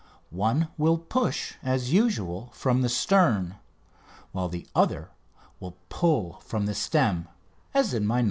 [0.33, 3.57] One will push, as usual, from the stern,
[4.31, 5.11] while the other
[5.59, 7.27] will pull from the stem,
[7.75, 8.19] as in my "No.